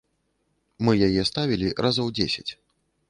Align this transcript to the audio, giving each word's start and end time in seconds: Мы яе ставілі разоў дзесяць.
Мы 0.87 0.95
яе 1.07 1.25
ставілі 1.31 1.67
разоў 1.87 2.07
дзесяць. 2.21 2.51